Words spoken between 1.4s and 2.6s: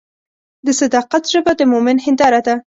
د مؤمن هنداره ده.